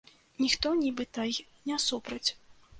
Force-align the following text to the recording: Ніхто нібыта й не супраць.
Ніхто 0.43 0.71
нібыта 0.79 1.27
й 1.33 1.37
не 1.69 1.81
супраць. 1.87 2.27